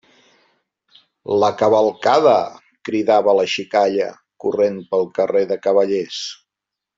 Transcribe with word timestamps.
La 1.43 1.49
cavalcada! 1.59 2.33
–cridava 2.89 3.37
la 3.43 3.45
xicalla 3.57 4.09
corrent 4.45 4.81
pel 4.95 5.07
carrer 5.21 5.45
de 5.53 5.61
Cavallers. 5.69 6.25